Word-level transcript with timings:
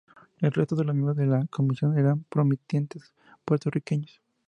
El 0.39 0.51
resto 0.51 0.75
de 0.75 0.83
los 0.83 0.95
miembros 0.95 1.15
de 1.15 1.27
la 1.27 1.45
Comisión 1.45 1.95
eran 1.95 2.23
prominentes 2.27 3.13
puertorriqueños. 3.45 4.19